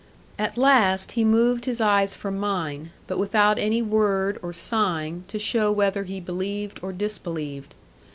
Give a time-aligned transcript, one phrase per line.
[0.39, 5.37] At last he moved his eyes from mine; but without any word, or sign, to
[5.37, 7.75] show whether he believed, or disbelieved.